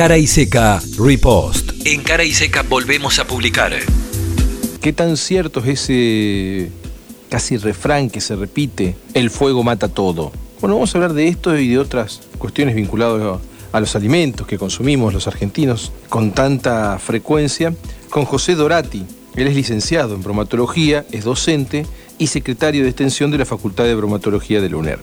Cara 0.00 0.16
y 0.16 0.26
Seca 0.26 0.80
Repost. 0.98 1.72
En 1.84 2.02
Cara 2.02 2.24
y 2.24 2.32
Seca 2.32 2.62
volvemos 2.62 3.18
a 3.18 3.26
publicar. 3.26 3.74
¿Qué 4.80 4.94
tan 4.94 5.18
cierto 5.18 5.60
es 5.60 5.82
ese 5.82 6.70
casi 7.28 7.58
refrán 7.58 8.08
que 8.08 8.22
se 8.22 8.34
repite? 8.34 8.96
El 9.12 9.28
fuego 9.28 9.62
mata 9.62 9.88
todo. 9.88 10.32
Bueno, 10.62 10.76
vamos 10.76 10.94
a 10.94 10.96
hablar 10.96 11.12
de 11.12 11.28
esto 11.28 11.54
y 11.58 11.68
de 11.68 11.78
otras 11.78 12.22
cuestiones 12.38 12.76
vinculadas 12.76 13.40
a 13.72 13.78
los 13.80 13.94
alimentos 13.94 14.46
que 14.46 14.56
consumimos 14.56 15.12
los 15.12 15.26
argentinos 15.26 15.92
con 16.08 16.32
tanta 16.32 16.98
frecuencia 16.98 17.74
con 18.08 18.24
José 18.24 18.54
Dorati. 18.54 19.04
Él 19.36 19.46
es 19.46 19.54
licenciado 19.54 20.14
en 20.14 20.22
bromatología, 20.22 21.04
es 21.12 21.24
docente 21.24 21.86
y 22.18 22.26
secretario 22.26 22.82
de 22.82 22.88
extensión 22.88 23.30
de 23.30 23.38
la 23.38 23.44
Facultad 23.46 23.84
de 23.84 23.94
Bromatología 23.94 24.60
de 24.60 24.68
la 24.68 24.76
UNER. 24.76 24.98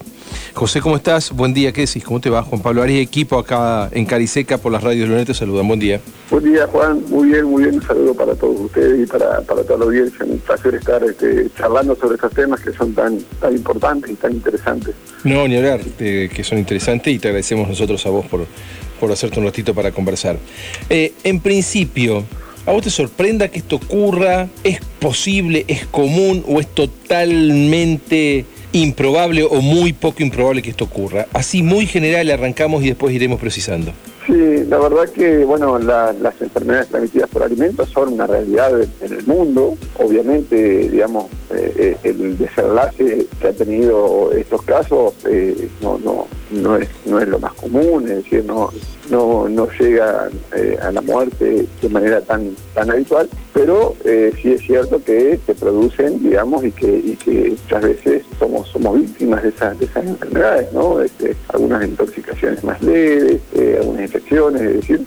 José, 0.54 0.82
¿cómo 0.82 0.98
estás? 0.98 1.32
Buen 1.32 1.54
día, 1.54 1.72
¿qué 1.72 1.82
decís? 1.82 2.04
¿Cómo 2.04 2.20
te 2.20 2.30
va? 2.30 2.44
Juan 2.44 2.62
Pablo 2.62 2.84
Arias, 2.84 3.02
equipo 3.02 3.40
acá 3.40 3.90
en 3.92 4.06
Cariseca 4.06 4.58
por 4.58 4.72
las 4.72 4.84
radios 4.84 5.02
de 5.02 5.08
la 5.08 5.14
UNER, 5.14 5.28
te 5.28 5.34
saludan. 5.34 5.68
Buen 5.68 5.80
día. 5.80 6.02
Buen 6.30 6.44
día, 6.44 6.68
Juan. 6.68 7.02
Muy 7.10 7.30
bien, 7.30 7.46
muy 7.46 7.64
bien. 7.64 7.76
Un 7.76 7.82
saludo 7.82 8.14
para 8.14 8.36
todos 8.36 8.60
ustedes 8.60 9.04
y 9.04 9.06
para, 9.06 9.42
para 9.42 9.64
toda 9.64 9.80
la 9.80 9.86
audiencia. 9.86 10.26
Un 10.26 10.40
placer 10.40 10.76
estar 10.76 11.04
este, 11.04 11.50
charlando 11.58 11.96
sobre 11.96 12.16
estos 12.16 12.34
temas 12.34 12.60
que 12.60 12.74
son 12.74 12.94
tan, 12.94 13.18
tan 13.40 13.56
importantes 13.56 14.12
y 14.12 14.16
tan 14.16 14.34
interesantes. 14.34 14.94
No, 15.24 15.48
ni 15.48 15.56
hablar, 15.56 15.80
eh, 16.00 16.30
que 16.34 16.44
son 16.44 16.58
interesantes 16.58 17.14
y 17.14 17.18
te 17.18 17.30
agradecemos 17.30 17.68
nosotros 17.68 18.06
a 18.06 18.10
vos 18.10 18.26
por, 18.26 18.46
por 19.00 19.12
hacerte 19.12 19.40
un 19.40 19.46
ratito 19.46 19.74
para 19.74 19.92
conversar. 19.92 20.38
Eh, 20.90 21.14
en 21.24 21.40
principio, 21.40 22.26
¿A 22.68 22.74
vos 22.74 22.84
te 22.84 22.90
sorprenda 22.90 23.48
que 23.48 23.60
esto 23.60 23.78
ocurra? 23.78 24.50
¿Es 24.66 24.82
posible, 25.00 25.64
es 25.70 25.86
común 25.86 26.44
o 26.50 26.60
es 26.60 26.68
totalmente 26.68 28.44
improbable 28.74 29.44
o 29.44 29.62
muy 29.62 29.94
poco 29.94 30.22
improbable 30.22 30.62
que 30.62 30.72
esto 30.72 30.84
ocurra? 30.84 31.28
Así 31.32 31.64
muy 31.64 31.86
general 31.86 32.30
arrancamos 32.30 32.84
y 32.84 32.88
después 32.88 33.16
iremos 33.16 33.40
precisando. 33.40 33.94
Sí, 34.26 34.66
la 34.68 34.80
verdad 34.80 35.08
que 35.08 35.46
bueno, 35.46 35.80
las 35.80 36.42
enfermedades 36.42 36.90
transmitidas 36.90 37.30
por 37.30 37.44
alimentos 37.44 37.88
son 37.88 38.12
una 38.12 38.28
realidad 38.28 38.82
en 38.82 39.14
el 39.14 39.26
mundo. 39.26 39.78
Obviamente, 40.00 40.90
digamos, 40.90 41.28
eh, 41.56 41.74
eh, 41.78 41.98
el 42.04 42.38
desenlace 42.38 43.28
que 43.40 43.48
ha 43.48 43.54
tenido 43.54 44.34
estos 44.34 44.62
casos 44.64 45.14
eh, 45.26 45.70
no, 45.82 45.98
no, 46.00 46.28
no, 46.52 46.76
es, 46.76 46.90
no 47.06 47.18
es 47.22 47.30
lo 47.30 47.40
más 47.40 47.54
común, 47.54 48.10
es 48.10 48.26
decir, 48.26 48.44
no, 48.44 48.72
no, 49.10 49.48
no 49.50 49.68
llega 49.80 50.30
a 50.82 50.92
la 50.92 51.02
muerte 51.02 51.66
de 51.82 51.90
manera 51.90 52.22
tan, 52.22 52.56
tan 52.74 52.92
habitual, 52.92 53.30
pero 53.54 53.96
sí 54.04 54.52
es 54.54 54.62
cierto 54.62 55.04
que 55.04 55.40
se 55.46 55.56
producen, 55.56 56.22
digamos, 56.22 56.64
y 56.64 56.72
que, 56.72 56.98
y 56.98 57.16
que 57.16 57.56
muchas 57.62 57.84
veces 57.84 58.24
somos, 58.40 58.68
somos 58.70 59.00
víctimas 59.00 59.44
de 59.44 59.50
esas, 59.50 59.78
de 59.80 59.86
esas 59.86 60.06
enfermedades, 60.06 60.72
¿no? 60.74 61.02
Este, 61.02 61.36
algunas 61.50 61.86
intoxicaciones 61.86 62.64
más 62.64 62.82
leves, 62.82 63.42
algunas 63.80 64.02
infecciones, 64.04 64.62
es 64.62 64.76
decir, 64.76 65.06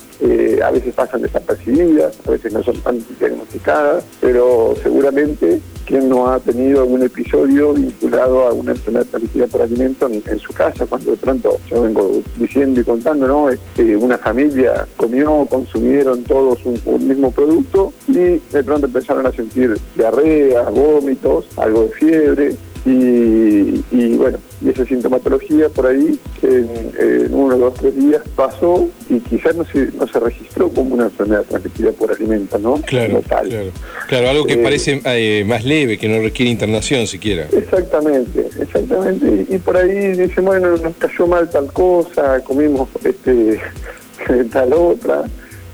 a 0.62 0.70
veces 0.70 0.94
pasan 0.94 1.22
desapercibidas, 1.22 2.18
a 2.26 2.30
veces 2.30 2.52
no 2.52 2.62
son 2.62 2.76
tan 2.80 3.04
diagnosticadas, 3.18 4.04
pero 4.20 4.74
seguramente 4.82 5.60
quien 5.90 6.08
no 6.08 6.28
ha 6.30 6.38
tenido 6.38 6.82
algún 6.82 7.02
episodio 7.02 7.72
vinculado 7.72 8.46
a 8.46 8.52
una 8.52 8.70
enfermedad 8.70 9.06
transmitida 9.06 9.48
por 9.48 9.62
alimento 9.62 10.08
en, 10.08 10.38
su 10.38 10.52
casa, 10.52 10.86
cuando 10.86 11.10
de 11.10 11.16
pronto 11.16 11.58
yo 11.68 11.82
vengo 11.82 12.22
diciendo 12.36 12.80
y 12.80 12.84
contando, 12.84 13.26
¿no? 13.26 13.50
Este, 13.50 13.89
una 13.96 14.18
familia 14.18 14.86
comió, 14.96 15.46
consumieron 15.46 16.22
todos 16.24 16.58
un, 16.64 17.08
mismo 17.08 17.30
producto 17.30 17.92
y 18.08 18.40
de 18.52 18.64
pronto 18.64 18.86
empezaron 18.86 19.26
a 19.26 19.32
sentir 19.32 19.76
diarrea, 19.96 20.62
vómitos, 20.70 21.46
algo 21.56 21.84
de 21.84 21.88
fiebre, 21.90 22.56
y, 22.86 24.16
bueno, 24.16 24.38
y 24.62 24.70
esa 24.70 24.86
sintomatología 24.86 25.68
por 25.68 25.86
ahí 25.86 26.18
en, 26.42 27.34
uno, 27.34 27.58
dos, 27.58 27.74
tres 27.74 27.94
días 27.94 28.22
pasó 28.34 28.88
y 29.10 29.20
quizás 29.20 29.54
no 29.54 29.64
se, 29.66 29.90
no 29.92 30.06
se 30.06 30.18
registró 30.18 30.70
como 30.70 30.94
una 30.94 31.04
enfermedad 31.04 31.44
transmitida 31.48 31.92
por 31.92 32.10
alimentos, 32.10 32.58
¿no? 32.60 32.80
Claro, 32.82 33.20
claro. 33.20 33.70
Claro, 34.08 34.30
algo 34.30 34.44
que 34.46 34.54
eh, 34.54 34.62
parece 34.62 35.02
eh, 35.04 35.44
más 35.46 35.64
leve, 35.64 35.98
que 35.98 36.08
no 36.08 36.22
requiere 36.22 36.50
internación 36.50 37.06
siquiera. 37.06 37.46
Exactamente, 37.52 38.48
exactamente. 38.58 39.46
Y, 39.48 39.58
por 39.58 39.76
ahí 39.76 40.12
dicen, 40.12 40.44
bueno, 40.44 40.76
nos 40.78 40.96
cayó 40.96 41.26
mal 41.26 41.50
tal 41.50 41.70
cosa, 41.72 42.40
comimos 42.42 42.88
este 43.04 43.60
tal 44.52 44.72
otra. 44.72 45.24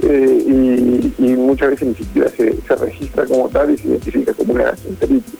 Eh, 0.03 1.13
y, 1.19 1.27
muchas 1.37 1.71
veces 1.71 1.89
ni 1.89 1.95
siquiera 1.95 2.29
se, 2.31 2.55
se, 2.67 2.77
registra 2.77 3.25
como 3.25 3.49
tal 3.49 3.71
y 3.71 3.79
se 3.79 3.89
identifica 3.89 4.35
como 4.35 4.55
una 4.55 4.65
gastroenteritis. 4.65 5.35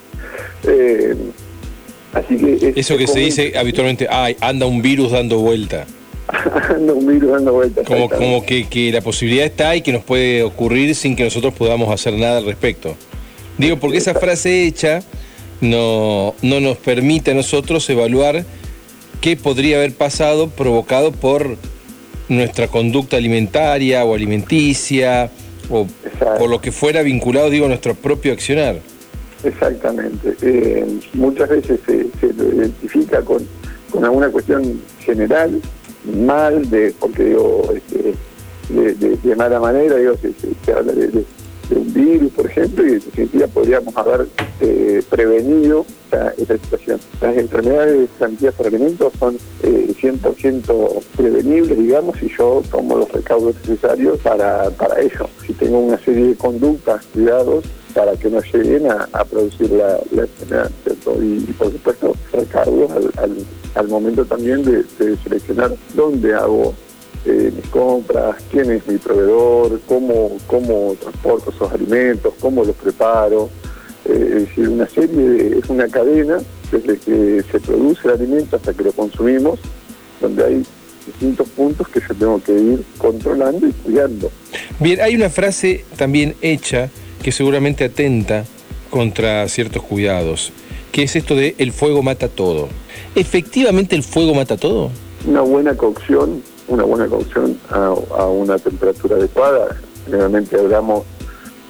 Así 2.17 2.35
que 2.37 2.73
Eso 2.75 2.97
que 2.97 3.07
se 3.07 3.19
dice 3.19 3.53
habitualmente, 3.57 4.07
ay, 4.09 4.35
anda 4.41 4.65
un 4.65 4.81
virus 4.81 5.11
dando 5.11 5.39
vuelta. 5.39 5.85
anda 6.69 6.93
un 6.93 7.07
virus 7.07 7.31
dando 7.31 7.53
vuelta. 7.53 7.83
Como, 7.83 8.09
como 8.09 8.45
que, 8.45 8.67
que, 8.67 8.91
la 8.91 9.01
posibilidad 9.01 9.45
está 9.45 9.75
y 9.75 9.81
que 9.81 9.91
nos 9.91 10.03
puede 10.03 10.43
ocurrir 10.43 10.95
sin 10.95 11.15
que 11.15 11.23
nosotros 11.23 11.53
podamos 11.53 11.89
hacer 11.89 12.13
nada 12.13 12.39
al 12.39 12.45
respecto. 12.45 12.95
Digo, 13.57 13.77
porque 13.77 13.97
esa 13.97 14.13
frase 14.13 14.65
hecha 14.65 15.01
no, 15.61 16.33
no 16.41 16.59
nos 16.59 16.77
permite 16.77 17.31
a 17.31 17.33
nosotros 17.33 17.87
evaluar 17.89 18.45
qué 19.21 19.35
podría 19.35 19.77
haber 19.77 19.93
pasado 19.93 20.49
provocado 20.49 21.11
por 21.11 21.57
nuestra 22.29 22.67
conducta 22.67 23.17
alimentaria 23.17 24.03
o 24.03 24.13
alimenticia 24.13 25.31
o 25.69 25.87
por 26.37 26.49
lo 26.49 26.61
que 26.61 26.71
fuera 26.71 27.01
vinculado, 27.03 27.49
digo, 27.49 27.65
a 27.65 27.69
nuestro 27.69 27.93
propio 27.95 28.33
accionar. 28.33 28.79
Exactamente. 29.47 30.35
Eh, 30.41 30.85
muchas 31.13 31.49
veces 31.49 31.79
se, 31.85 32.33
lo 32.33 32.53
identifica 32.53 33.21
con, 33.21 33.47
alguna 34.03 34.29
cuestión 34.29 34.81
general, 34.99 35.61
mal, 36.25 36.69
de 36.69 36.93
porque 36.99 37.23
digo, 37.23 37.73
este, 37.73 38.13
de, 39.23 39.35
mala 39.35 39.59
manera, 39.59 39.95
digo, 39.95 40.15
se, 40.17 40.73
habla 40.73 40.91
de, 40.91 41.23
un 41.69 41.93
virus, 41.93 42.31
por 42.31 42.45
ejemplo, 42.45 42.85
y 42.85 42.93
en 42.93 42.99
definitiva 42.99 43.47
podríamos 43.47 43.95
haber 43.97 44.27
eh, 44.61 45.01
prevenido 45.09 45.85
esa, 46.11 46.57
situación. 46.57 46.99
Las 47.21 47.35
enfermedades 47.37 48.09
transmitidas 48.17 48.55
por 48.55 48.67
alimentos 48.67 49.13
son 49.19 49.37
eh, 49.63 49.93
100% 50.01 51.03
prevenibles, 51.17 51.77
digamos, 51.77 52.21
y 52.21 52.29
yo 52.37 52.61
tomo 52.71 52.97
los 52.97 53.11
recaudos 53.11 53.55
necesarios 53.67 54.19
para, 54.19 54.69
para 54.71 54.99
eso. 55.01 55.29
Si 55.45 55.53
tengo 55.53 55.79
una 55.79 55.97
serie 55.99 56.27
de 56.27 56.35
conductas, 56.35 57.05
cuidados, 57.07 57.65
para 57.97 58.15
que 58.15 58.29
no 58.29 58.39
lleguen 58.41 58.91
a, 58.91 59.25
producir 59.25 59.71
la, 59.71 59.97
enfermedad. 60.11 60.69
Y, 61.19 61.51
por 61.53 61.71
supuesto, 61.71 62.15
recargos 62.31 62.91
al, 63.73 63.87
momento 63.87 64.23
también 64.23 64.63
de, 64.63 64.85
seleccionar 65.23 65.73
dónde 65.95 66.35
hago 66.35 66.75
eh, 67.25 67.51
mis 67.55 67.65
compras, 67.69 68.35
quién 68.51 68.69
es 68.69 68.87
mi 68.87 68.99
proveedor, 68.99 69.81
cómo, 69.87 70.37
cómo 70.45 70.95
transporto 71.01 71.49
esos 71.49 71.71
alimentos, 71.71 72.35
cómo 72.39 72.63
los 72.63 72.75
preparo. 72.75 73.49
Eh, 74.05 74.25
es 74.27 74.47
decir, 74.47 74.69
una 74.69 74.87
serie, 74.87 75.29
de, 75.29 75.57
es 75.57 75.67
una 75.67 75.87
cadena 75.87 76.37
desde 76.71 76.99
que 76.99 77.43
se 77.51 77.59
produce 77.59 78.01
el 78.07 78.13
alimento 78.13 78.57
hasta 78.57 78.75
que 78.75 78.83
lo 78.83 78.91
consumimos, 78.91 79.59
donde 80.21 80.45
hay 80.45 80.63
distintos 81.07 81.49
puntos 81.49 81.87
que 81.87 81.99
yo 81.99 82.13
tengo 82.13 82.43
que 82.43 82.53
ir 82.53 82.83
controlando 82.99 83.67
y 83.67 83.71
cuidando. 83.71 84.29
Bien, 84.79 85.01
hay 85.01 85.15
una 85.15 85.31
frase 85.31 85.83
también 85.97 86.35
hecha 86.43 86.91
que 87.27 87.33
seguramente 87.33 87.83
atenta 87.83 88.45
contra 88.89 89.45
ciertos 89.49 89.83
cuidados, 89.83 90.53
que 90.93 91.03
es 91.03 91.13
esto 91.17 91.35
de 91.35 91.55
el 91.57 91.73
fuego 91.73 92.01
mata 92.01 92.29
todo. 92.29 92.69
¿Efectivamente 93.15 93.97
el 93.97 94.03
fuego 94.03 94.33
mata 94.33 94.55
todo? 94.55 94.91
Una 95.25 95.41
buena 95.41 95.75
cocción, 95.75 96.41
una 96.69 96.83
buena 96.83 97.07
cocción 97.07 97.59
a, 97.69 98.27
una 98.27 98.57
temperatura 98.57 99.17
adecuada. 99.17 99.75
Generalmente 100.05 100.57
hablamos, 100.57 101.03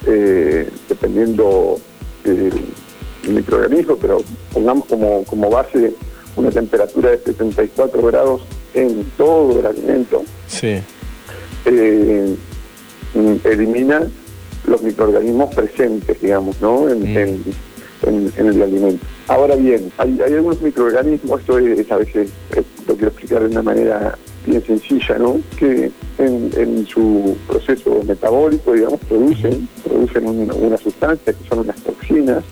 eh, 0.06 0.70
dependiendo 0.88 1.80
del 2.22 2.52
microorganismo, 3.28 3.96
pero 3.96 4.22
pongamos 4.52 4.84
como, 4.84 5.24
como 5.24 5.50
base 5.50 5.92
una 6.36 6.52
temperatura 6.52 7.10
de 7.10 7.18
74 7.18 8.00
grados 8.00 8.42
en 8.74 9.02
todo 9.16 9.58
el 9.58 9.66
alimento. 9.66 10.22
Sí. 10.46 10.78
Eh, 11.64 12.36
elimina 13.42 14.06
los 14.66 14.82
microorganismos 14.82 15.54
presentes, 15.54 16.20
digamos, 16.20 16.60
¿no? 16.60 16.88
En, 16.88 17.02
mm. 17.02 18.30
el 18.38 18.62
alimento. 18.62 19.04
Ahora 19.26 19.56
bien, 19.56 19.90
hay, 19.98 20.20
algunos 20.20 20.62
microorganismos, 20.62 21.40
esto 21.40 21.58
es, 21.58 21.90
a 21.92 21.96
veces 21.96 22.30
lo 22.86 22.94
quiero 22.94 23.08
explicar 23.08 23.40
de 23.40 23.48
una 23.48 23.62
manera 23.62 24.16
bien 24.46 24.64
sencilla, 24.64 25.18
¿no? 25.18 25.40
Que 25.58 25.90
en, 26.18 26.86
su 26.86 27.36
proceso 27.46 28.02
metabólico, 28.06 28.72
digamos, 28.72 29.00
producen, 29.00 29.68
producen 29.84 30.26
una, 30.26 30.78
sustancia 30.78 31.32
que 31.32 31.48
son 31.48 31.60
unas 31.60 31.76
toxinas, 31.82 32.44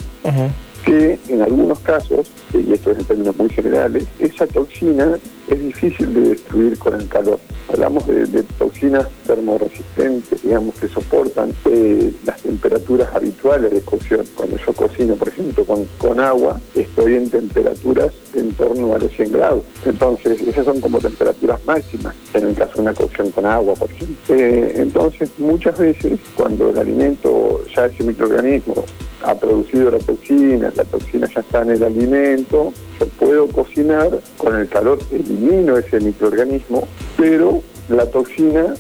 que 0.86 1.18
en 1.28 1.42
algunos 1.42 1.80
casos, 1.80 2.30
y 2.54 2.72
esto 2.72 2.92
es 2.92 2.98
en 3.00 3.04
términos 3.04 3.36
muy 3.36 3.50
generales, 3.50 4.06
esa 4.20 4.46
toxina 4.46 5.18
es 5.48 5.60
difícil 5.60 6.14
de 6.14 6.20
destruir 6.30 6.78
con 6.78 6.94
el 6.94 7.08
calor. 7.08 7.40
Hablamos 7.68 8.06
de, 8.06 8.44
toxinas 8.56 9.08
termoresistentes, 9.26 10.42
digamos, 10.44 10.76
que 10.76 10.86
soportan 10.86 11.52
eh, 11.64 12.12
las 12.24 12.40
temperaturas 12.40 13.08
habituales 13.12 13.72
de 13.72 13.80
cocción. 13.80 14.24
Cuando 14.36 14.56
yo 14.58 14.72
cocino, 14.72 15.16
por 15.16 15.28
ejemplo, 15.28 15.64
con, 15.64 15.84
con 15.98 16.20
agua, 16.20 16.60
estoy 16.76 17.16
en 17.16 17.30
temperaturas 17.30 18.12
en 18.34 18.52
torno 18.52 18.94
a 18.94 18.98
los 18.98 19.10
100 19.12 19.32
grados. 19.32 19.64
Entonces, 19.84 20.40
esas 20.40 20.64
son 20.64 20.80
como 20.80 21.00
temperaturas 21.00 21.60
máximas 21.66 22.14
en 22.32 22.46
el 22.46 22.54
caso 22.54 22.74
de 22.76 22.82
una 22.82 22.94
cocción 22.94 23.32
con 23.32 23.44
agua, 23.44 23.74
por 23.74 23.90
ejemplo. 23.90 24.16
Eh, 24.36 24.74
entonces, 24.76 25.30
muchas 25.38 25.76
veces, 25.76 26.20
cuando 26.36 26.70
el 26.70 26.78
alimento, 26.78 27.64
ya 27.74 27.86
ese 27.86 28.04
microorganismo 28.04 28.84
ha 29.26 29.34
producido 29.34 29.90
la 29.90 29.98
toxina, 29.98 30.72
la 30.74 30.84
toxina 30.84 31.28
ya 31.34 31.40
está 31.40 31.62
en 31.62 31.70
el 31.70 31.82
alimento, 31.82 32.72
yo 33.00 33.06
puedo 33.18 33.48
cocinar, 33.48 34.20
con 34.36 34.56
el 34.56 34.68
calor 34.68 34.98
elimino 35.10 35.76
ese 35.76 36.00
microorganismo, 36.00 36.86
pero 37.16 37.62
la 37.88 38.06
toxina 38.06 38.74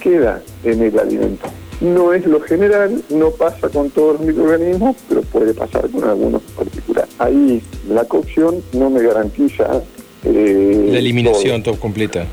queda 0.00 0.40
en 0.64 0.82
el 0.82 0.98
alimento. 0.98 1.48
No 1.80 2.12
es 2.12 2.26
lo 2.26 2.40
general, 2.40 3.02
no 3.10 3.30
pasa 3.30 3.68
con 3.68 3.90
todos 3.90 4.18
los 4.18 4.26
microorganismos, 4.26 4.96
pero 5.08 5.22
puede 5.22 5.54
pasar 5.54 5.88
con 5.90 6.04
algunos 6.04 6.42
en 6.48 6.54
particular. 6.54 7.08
Ahí 7.18 7.62
la 7.88 8.04
cocción 8.04 8.62
no 8.72 8.90
me 8.90 9.02
garantiza... 9.02 9.82
Eh, 10.24 10.88
la 10.90 10.98
eliminación 10.98 11.62
todo. 11.62 11.78
completa. 11.78 12.26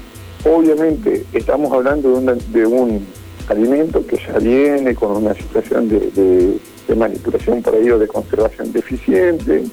Obviamente 0.45 1.25
estamos 1.33 1.71
hablando 1.71 2.19
de, 2.19 2.65
un 2.65 3.05
alimento 3.47 4.05
que 4.05 4.17
ya 4.17 4.37
viene 4.39 4.95
con 4.95 5.23
una 5.23 5.33
situación 5.35 5.89
de, 5.89 6.57
manipulación 6.93 7.63
por 7.63 7.73
ahí 7.73 7.89
o 7.89 7.97
de 7.97 8.07
conservación 8.07 8.71
deficiente, 8.73 9.63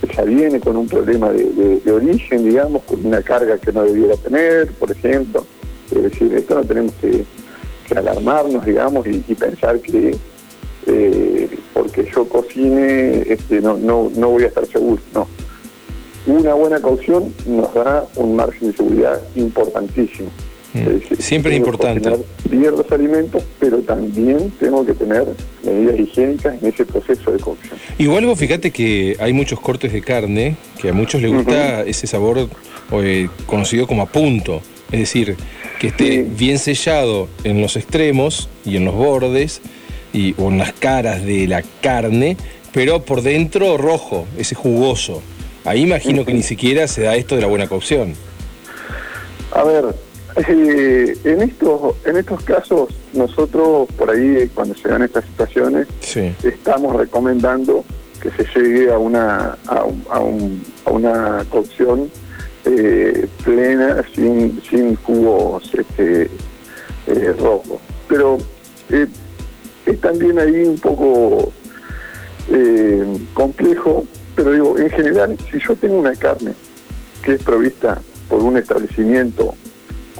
que 0.00 0.16
ya 0.16 0.22
viene 0.22 0.58
con 0.58 0.76
un 0.76 0.88
problema 0.88 1.30
de, 1.30 1.92
origen, 1.92 2.44
digamos, 2.44 2.82
con 2.84 3.04
una 3.04 3.22
carga 3.22 3.58
que 3.58 3.72
no 3.72 3.84
debiera 3.84 4.16
tener, 4.16 4.72
por 4.72 4.90
ejemplo. 4.90 5.46
Es 5.90 6.02
decir, 6.02 6.34
esto 6.34 6.54
no 6.56 6.64
tenemos 6.64 6.94
que 7.00 7.24
alarmarnos, 7.94 8.64
digamos, 8.64 9.06
y, 9.06 9.20
pensar 9.34 9.78
que 9.80 10.16
eh, 10.86 11.48
porque 11.74 12.10
yo 12.14 12.26
cocine 12.28 13.22
este, 13.26 13.60
no, 13.60 13.76
no, 13.76 14.10
no 14.14 14.30
voy 14.30 14.44
a 14.44 14.46
estar 14.46 14.66
seguro. 14.66 15.00
No. 15.14 15.28
Una 16.26 16.54
buena 16.54 16.80
cocción 16.80 17.32
nos 17.46 17.72
da 17.74 18.06
un 18.16 18.36
margen 18.36 18.70
de 18.70 18.76
seguridad 18.76 19.20
importantísimo. 19.34 20.30
Mm. 20.74 21.16
Siempre 21.18 21.52
es 21.52 21.58
importante. 21.58 22.10
Bien 22.50 22.72
los 22.72 22.90
alimentos, 22.92 23.42
pero 23.58 23.78
también 23.78 24.52
tengo 24.60 24.84
que 24.84 24.92
tener 24.92 25.26
medidas 25.64 25.98
higiénicas 25.98 26.62
en 26.62 26.68
ese 26.68 26.84
proceso 26.84 27.32
de 27.32 27.38
cocción. 27.38 27.78
Igual 27.98 28.26
vos 28.26 28.38
fíjate 28.38 28.70
que 28.70 29.16
hay 29.18 29.32
muchos 29.32 29.60
cortes 29.60 29.92
de 29.92 30.02
carne 30.02 30.56
que 30.80 30.90
a 30.90 30.92
muchos 30.92 31.22
les 31.22 31.32
gusta 31.32 31.82
ese 31.82 32.06
sabor 32.06 32.48
eh, 32.92 33.28
conocido 33.46 33.86
como 33.86 34.02
a 34.02 34.06
punto. 34.06 34.60
Es 34.92 35.00
decir, 35.00 35.36
que 35.78 35.88
esté 35.88 36.22
bien 36.22 36.58
sellado 36.58 37.28
en 37.44 37.60
los 37.60 37.76
extremos 37.76 38.48
y 38.64 38.76
en 38.76 38.84
los 38.84 38.94
bordes 38.94 39.60
y, 40.12 40.34
o 40.38 40.48
en 40.48 40.58
las 40.58 40.72
caras 40.72 41.24
de 41.24 41.46
la 41.46 41.62
carne, 41.80 42.36
pero 42.72 43.02
por 43.02 43.22
dentro 43.22 43.76
rojo, 43.76 44.26
ese 44.36 44.54
jugoso. 44.54 45.22
Ahí 45.64 45.82
imagino 45.82 46.24
que 46.24 46.32
ni 46.32 46.42
siquiera 46.42 46.88
se 46.88 47.02
da 47.02 47.16
esto 47.16 47.34
de 47.34 47.42
la 47.42 47.46
buena 47.46 47.68
cocción. 47.68 48.14
A 49.52 49.64
ver, 49.64 49.94
eh, 50.36 51.16
en 51.24 51.42
estos 51.42 51.96
en 52.04 52.16
estos 52.16 52.42
casos 52.42 52.88
nosotros 53.12 53.88
por 53.96 54.10
ahí 54.10 54.50
cuando 54.54 54.74
se 54.74 54.88
dan 54.88 55.02
estas 55.02 55.24
situaciones 55.24 55.88
estamos 56.44 56.96
recomendando 56.96 57.84
que 58.20 58.30
se 58.30 58.44
llegue 58.54 58.92
a 58.92 58.98
una 58.98 59.56
a, 59.66 59.84
a 60.10 60.90
una 60.90 61.44
cocción 61.50 62.10
eh, 62.70 63.26
plena, 63.44 64.04
sin, 64.14 64.60
sin 64.68 64.94
jugos 64.96 65.70
este, 65.72 66.28
eh, 67.06 67.34
rojos. 67.38 67.80
Pero 68.08 68.36
eh, 68.90 69.06
es 69.86 70.00
también 70.02 70.38
ahí 70.38 70.62
un 70.64 70.78
poco 70.78 71.52
complejo, 73.34 74.06
pero 74.34 74.52
digo, 74.52 74.78
en 74.78 74.90
general, 74.90 75.36
si 75.50 75.58
yo 75.60 75.76
tengo 75.76 75.98
una 75.98 76.14
carne 76.14 76.52
que 77.22 77.34
es 77.34 77.42
provista 77.42 78.00
por 78.28 78.42
un 78.42 78.56
establecimiento 78.56 79.54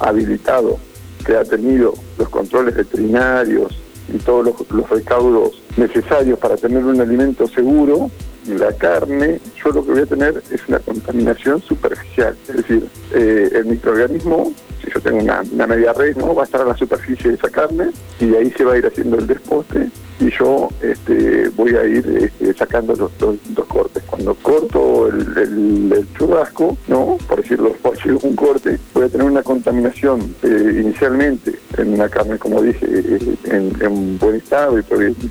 habilitado, 0.00 0.79
que 1.25 1.37
ha 1.37 1.45
tenido 1.45 1.95
los 2.19 2.29
controles 2.29 2.75
veterinarios 2.75 3.77
y 4.12 4.19
todos 4.19 4.55
los, 4.71 4.91
recaudos 4.91 5.62
necesarios 5.77 6.39
para 6.39 6.56
tener 6.56 6.85
un 6.85 7.00
alimento 7.00 7.47
seguro, 7.47 8.11
la 8.56 8.73
carne, 8.73 9.41
yo 9.62 9.71
lo 9.71 9.85
que 9.85 9.93
voy 9.93 10.03
a 10.03 10.06
tener 10.06 10.43
es 10.50 10.69
una 10.69 10.79
contaminación 10.79 11.61
superficial. 11.62 12.37
Es 12.49 12.56
decir, 12.56 12.89
eh, 13.15 13.50
el 13.53 13.67
microorganismo, 13.67 14.53
si 14.83 14.91
yo 14.91 15.00
tengo 15.00 15.19
una, 15.19 15.43
media 15.67 15.93
red, 15.93 16.17
¿no? 16.17 16.35
va 16.35 16.43
a 16.43 16.45
estar 16.45 16.62
a 16.62 16.65
la 16.65 16.77
superficie 16.77 17.31
de 17.31 17.37
esa 17.37 17.50
carne 17.50 17.91
y 18.21 18.27
de 18.27 18.39
ahí 18.39 18.50
se 18.50 18.65
va 18.65 18.75
a 18.75 18.79
ir 18.79 18.87
haciendo 18.87 19.19
el 19.19 19.27
desposte 19.27 19.91
y 20.21 20.31
yo 20.31 20.69
este, 20.83 21.49
voy 21.50 21.75
a 21.77 21.85
ir 21.85 22.06
este, 22.21 22.55
sacando 22.55 22.95
los, 22.95 23.11
dos 23.19 23.67
cortes. 23.67 24.03
Cuando 24.05 24.35
corto 24.35 25.09
el, 25.09 26.06
churrasco, 26.17 26.77
¿no? 26.89 27.19
por 27.29 27.43
decirlo, 27.43 27.73
por 27.83 27.95
decir 27.95 28.19
un 28.23 28.35
corte, 28.35 28.79
voy 28.95 29.05
a 29.05 29.09
tener 29.09 29.27
una 29.27 29.43
contaminación 29.43 30.35
eh, 30.43 30.81
inicialmente 30.83 31.59
en 31.79 31.95
una 31.95 32.09
carne, 32.09 32.39
como 32.39 32.63
dije, 32.63 32.87
eh, 32.91 33.37
en, 33.45 34.19
buen 34.19 34.37
estado 34.37 34.79
y 34.79 34.83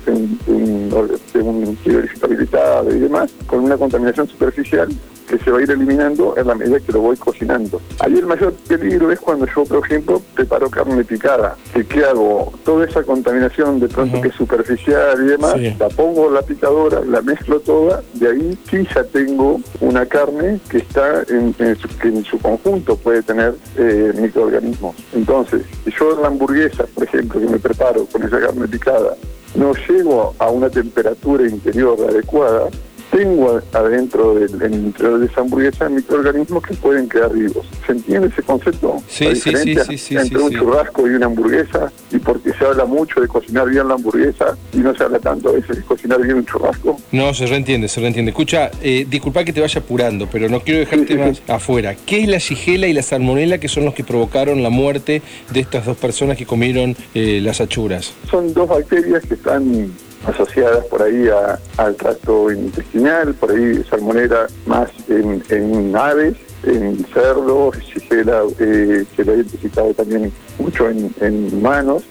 en 0.06 0.38
un, 0.46 0.90
un, 1.34 1.78
habilitado 2.22 2.94
y 2.94 2.98
demás, 2.98 3.30
con 3.46 3.64
una 3.64 3.76
contaminación 3.76 4.28
superficial 4.28 4.88
que 5.28 5.38
se 5.38 5.50
va 5.50 5.58
a 5.58 5.62
ir 5.62 5.70
eliminando 5.70 6.34
en 6.36 6.46
la 6.46 6.54
medida 6.54 6.80
que 6.80 6.92
lo 6.92 7.00
voy 7.00 7.16
cocinando. 7.16 7.80
Ahí 8.00 8.14
el 8.14 8.26
mayor 8.26 8.52
peligro 8.66 9.12
es 9.12 9.20
cuando 9.20 9.46
yo, 9.46 9.64
por 9.64 9.84
ejemplo, 9.84 10.22
preparo 10.34 10.70
carne 10.70 11.04
picada, 11.04 11.56
que 11.72 11.84
¿qué 11.86 12.04
hago? 12.04 12.52
Toda 12.64 12.86
esa 12.86 13.02
contaminación 13.02 13.80
de 13.80 13.88
pronto 13.88 14.20
que 14.20 14.28
es 14.28 14.34
superficial 14.34 15.22
y 15.22 15.28
demás, 15.28 15.56
la 15.78 15.88
pongo 15.88 16.28
en 16.28 16.34
la 16.34 16.42
picadora, 16.42 17.00
la 17.04 17.20
mezclo 17.22 17.60
toda, 17.60 18.02
de 18.14 18.28
ahí 18.28 18.58
sí 18.70 18.86
ya 18.94 19.04
tengo 19.04 19.60
una 19.80 20.06
carne 20.06 20.60
que 20.68 20.78
está 20.78 21.22
en, 21.28 21.54
su, 21.76 21.88
que 21.98 22.08
en 22.08 22.24
su 22.24 22.38
conjunto 22.38 22.96
puede 22.96 23.22
tener 23.22 23.54
eh, 23.76 24.12
microorganismos. 24.18 24.96
Entonces, 25.14 25.62
si 25.84 25.90
yo 25.98 26.14
en 26.14 26.22
la 26.22 26.28
hamburguesa, 26.28 26.86
por 26.94 27.04
ejemplo, 27.04 27.40
que 27.40 27.46
me 27.46 27.58
preparo 27.58 28.06
con 28.06 28.22
esa 28.22 28.40
carne 28.40 28.66
picada, 28.68 29.14
no 29.54 29.72
llego 29.88 30.34
a 30.38 30.50
una 30.50 30.70
temperatura 30.70 31.46
interior 31.46 31.98
adecuada, 32.08 32.68
tengo 33.10 33.60
adentro 33.72 34.34
del 34.34 34.74
interior 34.74 35.18
de 35.18 35.26
esa 35.26 35.40
hamburguesa 35.40 35.88
microorganismos 35.88 36.62
que 36.62 36.74
pueden 36.74 37.08
quedar 37.08 37.32
vivos. 37.32 37.66
¿Se 37.86 37.92
entiende 37.92 38.28
ese 38.28 38.42
concepto? 38.42 39.02
Sí, 39.08 39.34
sí, 39.34 39.52
sí, 39.86 39.98
sí, 39.98 40.16
Entre 40.16 40.38
un 40.38 40.52
churrasco 40.52 41.06
y 41.06 41.10
una 41.10 41.26
hamburguesa, 41.26 41.92
y 42.10 42.18
porque 42.18 42.52
se 42.52 42.64
habla 42.64 42.84
mucho 42.84 43.20
de 43.20 43.28
cocinar 43.28 43.68
bien 43.68 43.88
la 43.88 43.94
hamburguesa 43.94 44.56
y 44.72 44.78
no 44.78 44.94
se 44.94 45.04
habla 45.04 45.18
tanto 45.18 45.50
a 45.50 45.52
veces 45.52 45.76
de 45.76 45.82
cocinar 45.82 46.20
bien 46.20 46.36
un 46.36 46.46
churrasco. 46.46 46.98
No, 47.12 47.32
se 47.34 47.46
reentiende, 47.46 47.88
se 47.88 48.00
reentiende. 48.00 48.30
Escucha, 48.30 48.70
eh, 48.82 49.06
disculpa 49.08 49.44
que 49.44 49.52
te 49.52 49.60
vaya 49.60 49.80
apurando, 49.80 50.28
pero 50.30 50.48
no 50.48 50.60
quiero 50.60 50.80
dejarte 50.80 51.16
más 51.16 51.42
afuera. 51.48 51.96
¿Qué 52.06 52.22
es 52.22 52.28
la 52.28 52.38
shigela 52.38 52.86
y 52.86 52.92
la 52.92 53.02
salmonela 53.02 53.58
que 53.58 53.68
son 53.68 53.84
los 53.84 53.94
que 53.94 54.04
provocaron 54.04 54.62
la 54.62 54.70
muerte 54.70 55.22
de 55.52 55.60
estas 55.60 55.86
dos 55.86 55.96
personas 55.96 56.36
que 56.36 56.46
comieron 56.46 56.96
eh, 57.14 57.40
las 57.42 57.60
achuras? 57.60 58.12
Son 58.30 58.52
dos 58.52 58.68
bacterias 58.68 59.24
que 59.26 59.34
están 59.34 59.92
asociadas 60.26 60.84
por 60.86 61.02
ahí 61.02 61.28
al 61.76 61.94
tracto 61.96 62.50
intestinal, 62.50 63.34
por 63.34 63.52
ahí 63.52 63.82
salmonera 63.88 64.46
más 64.66 64.90
en, 65.08 65.94
aves, 65.96 66.34
en 66.64 67.04
cerdos, 67.12 67.76
sigela, 67.92 68.42
eh, 68.58 69.04
se 69.14 69.24
lo 69.24 69.32
ha 69.32 69.36
identificado 69.36 69.94
también 69.94 70.32
mucho 70.58 70.88
en, 70.88 71.54
humanos, 71.54 72.02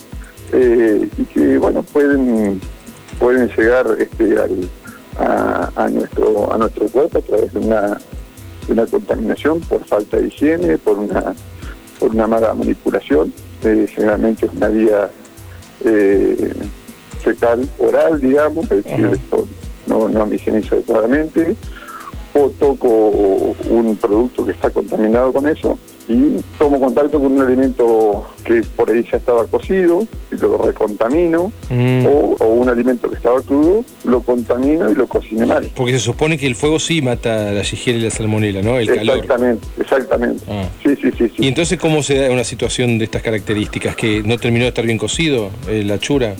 eh, 0.53 1.09
y 1.17 1.23
que 1.25 1.57
bueno 1.57 1.83
pueden 1.83 2.61
pueden 3.19 3.49
llegar 3.49 3.87
este, 3.97 4.37
a, 5.19 5.89
nuestro 5.89 6.53
a 6.53 6.57
nuestro 6.57 6.87
cuerpo 6.87 7.17
a 7.17 7.21
través 7.21 7.53
de 7.53 7.59
una, 7.59 7.97
una 8.69 8.85
contaminación 8.85 9.59
por 9.61 9.83
falta 9.85 10.17
de 10.17 10.27
higiene, 10.27 10.77
por 10.77 10.97
una 10.99 11.33
por 11.99 12.11
una 12.11 12.27
mala 12.27 12.53
manipulación, 12.53 13.33
eh, 13.63 13.87
generalmente 13.93 14.45
es 14.45 14.51
una 14.53 14.67
vía 14.67 15.09
eh, 15.83 16.53
fecal 17.27 17.67
oral, 17.79 18.21
digamos, 18.21 18.71
es 18.71 18.83
decir, 18.83 19.05
esto 19.13 19.47
no, 19.85 20.07
no 20.07 20.25
me 20.25 20.35
higienizo 20.35 20.75
adecuadamente, 20.75 21.55
o 22.33 22.49
toco 22.51 22.87
un 23.69 23.97
producto 23.99 24.45
que 24.45 24.51
está 24.51 24.69
contaminado 24.69 25.33
con 25.33 25.47
eso 25.47 25.77
y 26.07 26.37
tomo 26.57 26.79
contacto 26.79 27.19
con 27.19 27.33
un 27.33 27.41
alimento 27.41 28.25
que 28.45 28.61
por 28.75 28.89
ahí 28.89 29.05
ya 29.11 29.17
estaba 29.17 29.45
cocido 29.45 30.07
y 30.31 30.37
lo 30.37 30.57
recontamino, 30.57 31.51
mm. 31.69 32.05
o, 32.05 32.45
un 32.45 32.69
alimento 32.69 33.09
que 33.09 33.17
estaba 33.17 33.41
crudo, 33.41 33.83
lo 34.05 34.21
contamino 34.21 34.89
y 34.89 34.95
lo 34.95 35.05
cocino 35.07 35.45
mal. 35.45 35.69
Porque 35.75 35.93
se 35.93 35.99
supone 35.99 36.37
que 36.37 36.47
el 36.47 36.55
fuego 36.55 36.79
sí 36.79 37.01
mata 37.01 37.51
la 37.51 37.63
sigela 37.63 37.99
y 37.99 38.01
la 38.03 38.09
salmonela, 38.09 38.61
¿no? 38.61 38.77
El 38.79 38.89
exactamente, 38.89 39.67
exactamente. 39.79 40.43
Ah. 40.49 40.67
Sí, 40.83 40.95
sí, 40.95 41.11
sí, 41.17 41.31
¿Y 41.37 41.47
entonces 41.47 41.77
cómo 41.77 42.01
se 42.01 42.17
da 42.17 42.31
una 42.31 42.45
situación 42.45 42.97
de 42.97 43.05
estas 43.05 43.21
características? 43.21 43.95
¿Que 43.95 44.23
no 44.23 44.37
terminó 44.37 44.63
de 44.63 44.69
estar 44.69 44.85
bien 44.85 44.97
cocido 44.97 45.49
eh, 45.67 45.83
la 45.85 45.99
chura? 45.99 46.35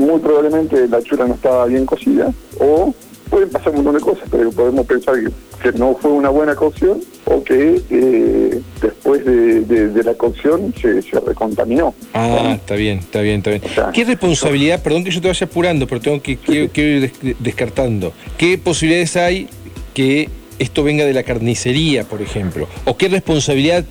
Muy 0.00 0.18
probablemente 0.18 0.88
la 0.88 1.02
chura 1.02 1.26
no 1.26 1.34
estaba 1.34 1.66
bien 1.66 1.84
cocida, 1.84 2.32
o 2.58 2.94
pueden 3.28 3.50
pasar 3.50 3.68
un 3.68 3.76
montón 3.76 3.94
de 3.96 4.00
cosas, 4.00 4.24
pero 4.30 4.50
podemos 4.50 4.86
pensar 4.86 5.14
que, 5.62 5.72
no 5.72 5.94
fue 5.94 6.10
una 6.10 6.30
buena 6.30 6.54
cocción 6.54 7.00
o 7.26 7.44
que 7.44 7.82
eh, 7.90 8.60
después 8.80 9.22
de, 9.26 10.02
la 10.02 10.14
cocción 10.14 10.74
se, 10.80 11.02
recontaminó. 11.20 11.94
Ah, 12.14 12.54
está 12.56 12.76
bien, 12.76 13.00
está 13.00 13.20
bien, 13.20 13.42
está 13.44 13.50
bien. 13.50 13.62
¿Qué 13.92 14.04
responsabilidad, 14.04 14.82
perdón 14.82 15.04
que 15.04 15.10
yo 15.10 15.20
te 15.20 15.28
vaya 15.28 15.44
apurando, 15.44 15.86
pero 15.86 16.00
tengo 16.00 16.22
que 16.22 16.38
ir 16.74 17.36
descartando, 17.38 18.14
qué 18.38 18.56
posibilidades 18.56 19.18
hay 19.18 19.48
que 19.92 20.30
esto 20.58 20.82
venga 20.82 21.04
de 21.04 21.12
la 21.12 21.22
carnicería, 21.22 22.04
por 22.04 22.22
ejemplo? 22.22 22.68
¿O 22.86 22.96
qué 22.96 23.08
responsabilidad 23.08 23.84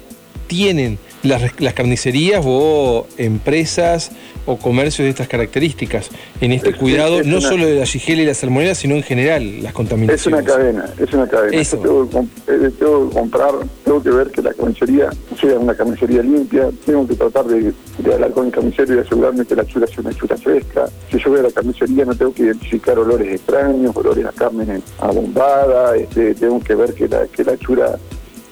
tienen 0.48 0.98
las, 1.24 1.74
carnicerías 1.74 2.44
o 2.46 3.08
empresas 3.18 4.12
o 4.46 4.58
comercios 4.58 5.06
de 5.06 5.10
estas 5.10 5.28
características 5.28 6.10
en 6.42 6.52
este 6.54 6.74
cuidado, 6.74 7.24
no 7.24 7.42
solo 7.42 7.66
de 7.66 7.76
la 7.76 7.86
shigella 7.86 8.24
y 8.24 8.26
la 8.26 8.34
salmonella, 8.34 8.76
sino 8.76 8.96
en 8.96 9.04
general 9.04 9.62
las 9.62 9.74
contaminaciones. 9.74 10.22
Es 10.22 10.28
una 10.28 10.44
cadena, 10.44 10.86
es 10.98 11.14
una 11.14 11.28
cadena. 11.28 11.64
Tengo, 11.64 12.10
que, 12.10 12.18
eh, 12.18 12.72
tengo, 12.80 13.10
que 13.10 13.16
comprar, 13.16 13.52
tengo 13.84 14.02
que 14.02 14.10
ver 14.10 14.32
que 14.32 14.42
la 14.42 14.54
carnicería 14.54 15.10
sea 15.40 15.60
una 15.60 15.76
carnicería 15.76 16.24
limpia, 16.24 16.70
tengo 16.86 17.08
que 17.08 17.16
tratar 17.16 17.46
de, 17.46 17.74
hablar 18.12 18.32
con 18.32 18.48
el 18.48 18.52
carnicero 18.52 18.96
y 18.96 19.00
asegurarme 19.00 19.46
que 19.46 19.56
la 19.56 19.66
chura 19.66 19.88
sea 19.88 20.00
una 20.00 20.14
chura 20.14 20.38
fresca. 20.38 20.86
Si 21.12 21.20
yo 21.20 21.30
voy 21.30 21.40
a 21.40 21.44
la 21.44 21.52
carnicería 21.52 22.06
no 22.06 22.16
tengo 22.16 22.34
que 22.34 22.44
identificar 22.44 22.98
olores 22.98 23.36
extraños, 23.36 23.96
olores 23.96 24.26
a 24.26 24.32
carne 24.32 24.82
abombada, 25.00 25.96
este, 25.96 26.34
tengo 26.34 26.60
que 26.60 26.76
ver 26.76 26.94
que 26.94 27.08
la, 27.08 27.28
que 27.28 27.44
la 27.44 27.58
chura 27.58 28.00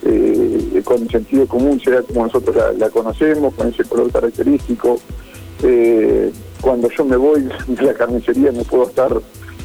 eh, 0.07 0.81
con 0.83 1.07
sentido 1.09 1.45
común 1.47 1.79
sea 1.79 2.01
como 2.01 2.25
nosotros 2.25 2.55
la, 2.77 2.89
conocemos, 2.89 3.53
con 3.53 3.67
ese 3.67 3.83
color 3.83 4.11
característico. 4.11 4.99
Eh, 5.63 6.31
cuando 6.61 6.89
yo 6.89 7.03
me 7.05 7.17
voy 7.17 7.49
de 7.67 7.83
la 7.83 7.93
carnicería 7.93 8.51
no 8.51 8.63
puedo 8.63 8.87
estar 8.87 9.11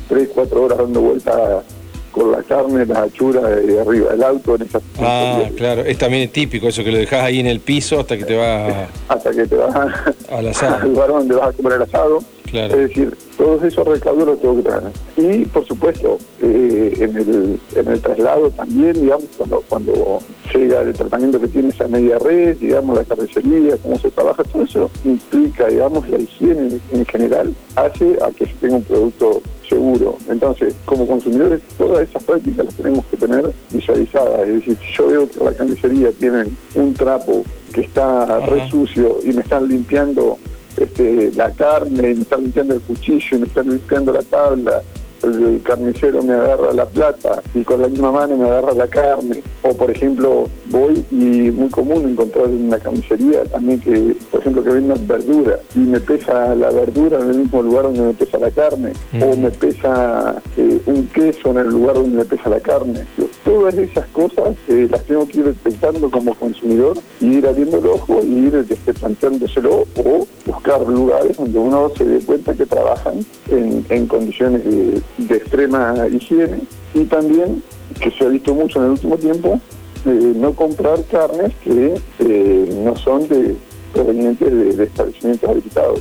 3, 0.08 0.28
4 0.34 0.62
horas 0.62 0.78
dando 0.78 1.00
vueltas 1.00 1.64
con 2.10 2.30
la 2.30 2.42
carne, 2.42 2.84
la 2.84 3.02
hachura 3.02 3.40
de 3.40 3.80
arriba 3.80 4.10
del 4.10 4.22
auto. 4.22 4.56
En 4.56 4.62
esas 4.62 4.82
ah, 4.98 5.44
claro, 5.56 5.82
es 5.82 5.96
también 5.96 6.30
típico 6.30 6.68
eso, 6.68 6.84
que 6.84 6.92
lo 6.92 6.98
dejas 6.98 7.24
ahí 7.24 7.40
en 7.40 7.46
el 7.46 7.60
piso 7.60 8.00
hasta 8.00 8.18
que 8.18 8.24
te 8.24 8.36
va... 8.36 8.88
hasta 9.08 9.30
que 9.30 9.46
te 9.46 9.56
vas 9.56 9.74
al 10.30 10.48
asado. 10.48 10.76
al 10.76 10.88
lugar 10.88 11.08
donde 11.08 11.34
vas 11.34 11.48
a 11.48 11.52
comer 11.52 11.72
el 11.74 11.82
asado. 11.82 12.18
Es 12.52 12.76
decir, 12.76 13.16
todos 13.38 13.62
esos 13.62 13.86
recaudos 13.86 14.26
los 14.26 14.40
tengo 14.40 14.56
que 14.56 14.62
traer. 14.62 14.82
Y, 15.16 15.46
por 15.46 15.66
supuesto, 15.66 16.18
eh, 16.42 16.94
en, 16.98 17.16
el, 17.16 17.60
en 17.74 17.88
el 17.88 18.00
traslado 18.00 18.50
también, 18.50 18.92
digamos, 18.92 19.24
cuando, 19.38 19.64
cuando 19.68 20.18
llega 20.54 20.82
el 20.82 20.92
tratamiento 20.92 21.40
que 21.40 21.48
tiene 21.48 21.70
esa 21.70 21.88
media 21.88 22.18
red, 22.18 22.58
digamos, 22.58 22.98
la 22.98 23.04
carnicería, 23.04 23.76
cómo 23.78 23.98
se 23.98 24.10
trabaja, 24.10 24.44
todo 24.44 24.64
eso 24.64 24.90
implica, 25.04 25.68
digamos, 25.68 26.06
la 26.10 26.18
higiene 26.18 26.78
en 26.92 27.06
general, 27.06 27.54
hace 27.76 28.18
a 28.22 28.30
que 28.30 28.44
se 28.44 28.52
tenga 28.60 28.76
un 28.76 28.84
producto 28.84 29.40
seguro. 29.66 30.18
Entonces, 30.28 30.74
como 30.84 31.06
consumidores, 31.06 31.62
todas 31.78 32.06
esas 32.06 32.22
prácticas 32.22 32.66
las 32.66 32.74
tenemos 32.74 33.06
que 33.06 33.16
tener 33.16 33.50
visualizadas. 33.70 34.46
Es 34.46 34.54
decir, 34.56 34.76
si 34.76 34.92
yo 34.98 35.06
veo 35.08 35.28
que 35.28 35.42
la 35.42 35.52
carnicería 35.54 36.12
tiene 36.12 36.44
un 36.74 36.92
trapo 36.92 37.44
que 37.72 37.80
está 37.80 38.40
re 38.40 38.68
sucio 38.68 39.18
y 39.24 39.32
me 39.32 39.40
están 39.40 39.66
limpiando 39.66 40.36
este, 40.76 41.32
la 41.32 41.50
carne, 41.50 42.14
me 42.14 42.22
están 42.22 42.42
limpiando 42.42 42.74
el 42.74 42.80
cuchillo, 42.80 43.38
me 43.38 43.46
están 43.46 43.68
limpiando 43.68 44.12
la 44.12 44.22
tabla, 44.22 44.82
el 45.24 45.62
carnicero 45.62 46.22
me 46.22 46.34
agarra 46.34 46.72
la 46.72 46.86
plata 46.86 47.42
y 47.54 47.62
con 47.62 47.80
la 47.80 47.88
misma 47.88 48.12
mano 48.12 48.36
me 48.36 48.44
agarra 48.44 48.72
la 48.74 48.88
carne. 48.88 49.42
O 49.62 49.74
por 49.74 49.90
ejemplo, 49.90 50.48
voy 50.66 51.04
y 51.10 51.50
muy 51.50 51.68
común 51.68 52.08
encontrar 52.08 52.46
en 52.46 52.66
una 52.66 52.78
carnicería 52.78 53.44
también 53.44 53.80
que, 53.80 54.16
por 54.30 54.40
ejemplo, 54.40 54.64
que 54.64 54.70
vendan 54.70 55.06
verdura 55.06 55.58
y 55.74 55.80
me 55.80 56.00
pesa 56.00 56.54
la 56.54 56.70
verdura 56.70 57.20
en 57.20 57.30
el 57.30 57.38
mismo 57.38 57.62
lugar 57.62 57.84
donde 57.84 58.00
me 58.00 58.14
pesa 58.14 58.38
la 58.38 58.50
carne. 58.50 58.92
O 59.20 59.36
me 59.36 59.50
pesa 59.50 60.42
eh, 60.56 60.80
un 60.86 61.06
queso 61.08 61.50
en 61.50 61.58
el 61.58 61.68
lugar 61.68 61.94
donde 61.96 62.16
me 62.16 62.24
pesa 62.24 62.48
la 62.48 62.60
carne. 62.60 63.06
Todas 63.52 63.74
esas 63.74 64.06
cosas 64.08 64.56
eh, 64.68 64.88
las 64.90 65.04
tengo 65.04 65.28
que 65.28 65.40
ir 65.40 65.44
detectando 65.44 66.10
como 66.10 66.34
consumidor 66.34 66.96
y 67.20 67.38
ir 67.38 67.46
abriendo 67.46 67.78
el 67.78 67.86
ojo 67.86 68.22
y 68.22 68.46
ir 68.46 68.66
este, 68.68 68.94
planteándoselo 68.94 69.84
o 69.96 70.26
buscar 70.46 70.80
lugares 70.88 71.36
donde 71.36 71.58
uno 71.58 71.90
se 71.94 72.04
dé 72.06 72.20
cuenta 72.24 72.54
que 72.54 72.64
trabajan 72.64 73.26
en, 73.50 73.84
en 73.90 74.06
condiciones 74.06 74.64
de, 74.64 75.02
de 75.18 75.36
extrema 75.36 75.94
higiene 76.10 76.60
y 76.94 77.04
también, 77.04 77.62
que 78.00 78.10
se 78.10 78.24
ha 78.24 78.28
visto 78.28 78.54
mucho 78.54 78.78
en 78.78 78.86
el 78.86 78.90
último 78.92 79.18
tiempo, 79.18 79.60
eh, 80.04 80.32
no 80.34 80.52
comprar 80.54 81.04
carnes 81.04 81.52
que 81.62 81.94
eh, 82.20 82.80
no 82.82 82.96
son 82.96 83.28
de 83.28 83.54
provenientes 83.92 84.76
de, 84.76 84.84
establecimientos 84.84 85.48
habilitados. 85.48 86.00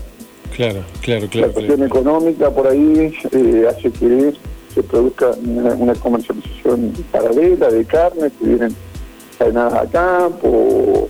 Claro, 0.55 0.83
claro, 1.01 1.27
claro. 1.27 1.47
La 1.47 1.53
cuestión 1.53 1.83
económica 1.83 2.49
por 2.49 2.67
ahí 2.67 3.13
eh, 3.31 3.67
hace 3.69 3.91
que 3.91 4.33
se 4.73 4.83
produzca 4.83 5.31
una, 5.31 5.93
comercialización 5.95 6.93
paralela 7.11 7.69
de 7.69 7.85
carnes 7.85 8.31
que 8.39 8.45
vienen 8.45 8.75
faenadas 9.37 9.73
a 9.73 9.87
campo 9.87 11.09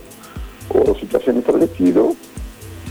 o, 0.68 0.94
situaciones 0.98 1.44
por 1.44 1.56
el 1.56 1.62
estilo 1.62 2.14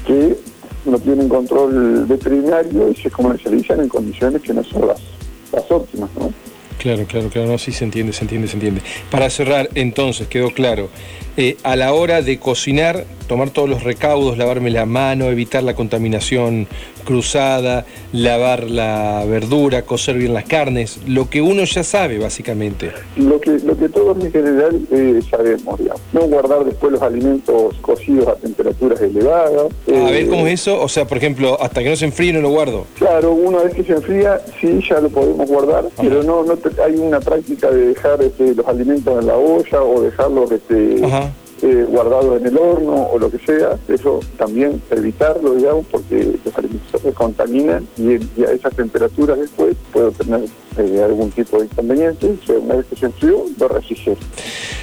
que 0.05 0.37
no 0.85 0.99
tienen 0.99 1.29
control 1.29 2.05
veterinario 2.05 2.89
y 2.89 2.95
se 2.95 3.09
comercializan 3.09 3.81
en 3.81 3.89
condiciones 3.89 4.41
que 4.41 4.53
no 4.53 4.63
son 4.63 4.87
las, 4.87 4.99
las 5.51 5.69
óptimas, 5.69 6.09
¿no? 6.17 6.33
Claro, 6.81 7.05
claro, 7.05 7.29
claro, 7.29 7.47
no, 7.47 7.57
sí 7.59 7.71
se 7.71 7.83
entiende, 7.83 8.11
se 8.11 8.23
entiende, 8.23 8.47
se 8.47 8.55
entiende. 8.55 8.81
Para 9.11 9.29
cerrar, 9.29 9.69
entonces, 9.75 10.27
quedó 10.27 10.49
claro, 10.49 10.89
eh, 11.37 11.57
a 11.63 11.75
la 11.75 11.93
hora 11.93 12.21
de 12.21 12.39
cocinar, 12.39 13.05
tomar 13.27 13.51
todos 13.51 13.69
los 13.69 13.83
recaudos, 13.83 14.37
lavarme 14.37 14.69
la 14.69 14.85
mano, 14.85 15.29
evitar 15.29 15.63
la 15.63 15.75
contaminación 15.75 16.67
cruzada, 17.05 17.85
lavar 18.11 18.69
la 18.69 19.23
verdura, 19.25 19.83
cocer 19.83 20.17
bien 20.17 20.33
las 20.33 20.43
carnes, 20.43 20.99
lo 21.07 21.29
que 21.29 21.41
uno 21.41 21.63
ya 21.63 21.83
sabe 21.83 22.19
básicamente. 22.19 22.91
Lo 23.15 23.39
que, 23.39 23.51
lo 23.63 23.77
que 23.77 23.89
todos 23.89 24.23
en 24.23 24.31
general 24.31 24.81
eh, 24.91 25.21
sabemos, 25.29 25.79
digamos. 25.79 26.01
No 26.13 26.21
guardar 26.21 26.65
después 26.65 26.91
los 26.91 27.01
alimentos 27.01 27.75
cocidos 27.81 28.27
a 28.27 28.35
temperaturas 28.35 29.01
elevadas. 29.01 29.71
a 29.87 30.11
ver, 30.11 30.27
¿cómo 30.27 30.47
es 30.47 30.61
eso? 30.61 30.81
O 30.81 30.89
sea, 30.89 31.05
por 31.05 31.17
ejemplo, 31.17 31.57
hasta 31.61 31.81
que 31.81 31.89
no 31.89 31.95
se 31.95 32.05
enfríe 32.05 32.33
no 32.33 32.41
lo 32.41 32.49
guardo. 32.49 32.85
Claro, 32.97 33.31
una 33.31 33.63
vez 33.63 33.73
que 33.73 33.83
se 33.83 33.93
enfría, 33.93 34.41
sí, 34.59 34.81
ya 34.87 34.99
lo 34.99 35.09
podemos 35.09 35.47
guardar, 35.47 35.85
pero 35.99 36.23
no, 36.23 36.43
no 36.43 36.57
hay 36.85 36.95
una 36.95 37.19
práctica 37.19 37.69
de 37.71 37.87
dejar 37.87 38.21
este, 38.21 38.53
los 38.55 38.67
alimentos 38.67 39.19
en 39.21 39.27
la 39.27 39.35
olla 39.35 39.81
o 39.81 40.01
dejarlos... 40.01 40.51
Este, 40.51 41.01
eh, 41.61 41.85
guardado 41.87 42.37
en 42.37 42.45
el 42.47 42.57
horno 42.57 43.07
o 43.11 43.19
lo 43.19 43.29
que 43.29 43.37
sea, 43.39 43.77
eso 43.87 44.19
también 44.37 44.81
evitarlo, 44.89 45.53
digamos, 45.53 45.85
porque 45.91 46.37
los 46.43 46.57
alimentos 46.57 47.01
se 47.01 47.13
contaminan 47.13 47.87
y, 47.97 48.15
a 48.43 48.51
esas 48.51 48.75
temperaturas 48.75 49.39
después 49.39 49.75
puede 49.93 50.11
tener 50.11 50.45
eh, 50.77 51.03
algún 51.03 51.29
tipo 51.31 51.59
de 51.59 51.65
inconveniente. 51.65 52.35
una 52.49 52.75
vez 52.75 52.85
que 52.87 52.95
se 52.95 53.05
enfrió, 53.05 53.45
lo 53.59 53.67
resiste. 53.67 54.17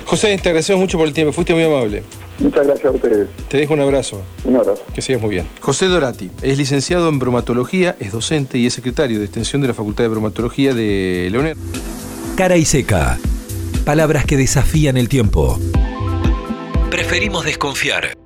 José, 0.05 0.39
te 0.41 0.51
agradecemos 0.51 0.81
mucho 0.81 0.99
por 0.99 1.09
el 1.09 1.13
tiempo, 1.13 1.33
fuiste 1.33 1.53
muy 1.53 1.65
amable. 1.65 2.03
Muchas 2.39 2.67
gracias 2.67 2.87
a 2.87 2.91
ustedes. 2.91 3.29
Te 3.49 3.57
dejo 3.57 3.75
un 3.75 3.81
abrazo. 3.81 4.23
Un 4.45 4.57
abrazo. 4.57 4.83
Que 4.95 5.03
sigas 5.03 5.21
muy 5.21 5.31
bien. 5.31 5.47
José 5.61 5.87
Dorati 5.87 6.31
es 6.43 6.57
licenciado 6.57 7.09
en 7.09 7.19
bromatología, 7.19 7.97
es 7.99 8.13
docente 8.13 8.59
y 8.59 8.67
es 8.67 8.75
secretario 8.75 9.19
de 9.19 9.25
extensión 9.25 9.61
de 9.63 9.69
la 9.69 9.75
Facultad 9.75 10.05
de 10.05 10.09
Bromatología 10.09 10.75
de 10.75 11.29
Leonel. 11.33 11.57
Cara 12.37 12.57
y 12.57 12.65
seca. 12.65 13.19
Palabras 13.85 14.25
que 14.25 14.37
desafían 14.37 14.97
el 14.97 15.09
tiempo. 15.09 15.59
Preferimos 16.91 17.45
desconfiar. 17.45 18.17